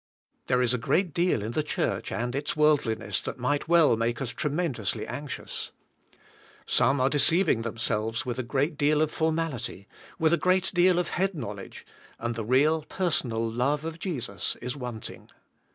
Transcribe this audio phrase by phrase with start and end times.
[0.47, 4.19] There is a great deal in the church and its worldliness that might well make
[4.19, 5.73] us tre mendously anxious.
[6.65, 9.87] Some are deceiving themselves with a great deal of formality,
[10.17, 11.33] with a great deal of TnE LIFE OF REST.
[11.33, 11.85] 239 head knowledge,
[12.17, 15.29] and the real personal love of Jesus is wanting